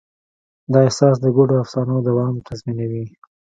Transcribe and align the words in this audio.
دا 0.71 0.79
احساس 0.87 1.15
د 1.21 1.25
ګډو 1.37 1.55
افسانو 1.63 1.95
دوام 2.07 2.33
تضمینوي. 2.47 3.05